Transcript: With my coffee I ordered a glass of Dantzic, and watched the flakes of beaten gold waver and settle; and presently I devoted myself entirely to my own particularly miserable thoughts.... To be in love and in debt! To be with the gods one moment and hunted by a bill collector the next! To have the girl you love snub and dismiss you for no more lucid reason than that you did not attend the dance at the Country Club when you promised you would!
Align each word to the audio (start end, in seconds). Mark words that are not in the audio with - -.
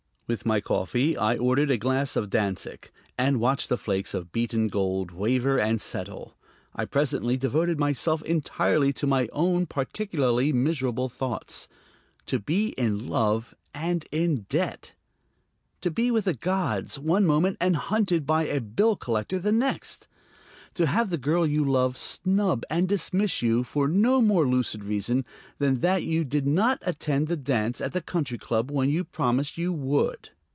With 0.27 0.45
my 0.45 0.61
coffee 0.61 1.17
I 1.17 1.35
ordered 1.35 1.69
a 1.69 1.75
glass 1.77 2.15
of 2.15 2.29
Dantzic, 2.29 2.93
and 3.17 3.41
watched 3.41 3.67
the 3.67 3.77
flakes 3.77 4.13
of 4.13 4.31
beaten 4.31 4.69
gold 4.69 5.11
waver 5.11 5.59
and 5.59 5.81
settle; 5.81 6.37
and 6.73 6.89
presently 6.89 7.33
I 7.33 7.37
devoted 7.37 7.77
myself 7.77 8.21
entirely 8.21 8.93
to 8.93 9.05
my 9.07 9.27
own 9.33 9.65
particularly 9.65 10.53
miserable 10.53 11.09
thoughts.... 11.09 11.67
To 12.27 12.39
be 12.39 12.67
in 12.77 13.07
love 13.09 13.53
and 13.73 14.07
in 14.09 14.45
debt! 14.47 14.93
To 15.81 15.91
be 15.91 16.09
with 16.11 16.23
the 16.23 16.33
gods 16.33 16.97
one 16.97 17.25
moment 17.25 17.57
and 17.59 17.75
hunted 17.75 18.25
by 18.25 18.45
a 18.45 18.61
bill 18.61 18.95
collector 18.95 19.37
the 19.37 19.51
next! 19.51 20.07
To 20.75 20.85
have 20.85 21.09
the 21.09 21.17
girl 21.17 21.45
you 21.45 21.65
love 21.65 21.97
snub 21.97 22.63
and 22.69 22.87
dismiss 22.87 23.41
you 23.41 23.65
for 23.65 23.89
no 23.89 24.21
more 24.21 24.47
lucid 24.47 24.85
reason 24.85 25.25
than 25.57 25.81
that 25.81 26.03
you 26.05 26.23
did 26.23 26.47
not 26.47 26.79
attend 26.83 27.27
the 27.27 27.35
dance 27.35 27.81
at 27.81 27.91
the 27.91 27.99
Country 28.01 28.37
Club 28.37 28.71
when 28.71 28.87
you 28.87 29.03
promised 29.03 29.57
you 29.57 29.73
would! 29.73 30.29